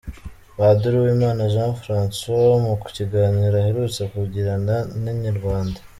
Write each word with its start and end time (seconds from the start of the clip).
Padiri 0.55 0.95
Uwimana 0.97 1.41
Jean 1.53 1.73
Francois 1.81 2.55
mu 2.65 2.73
kiganiro 2.95 3.55
aherutse 3.59 4.01
kugirana 4.13 4.75
na 5.01 5.09
Inyarwanda. 5.15 5.79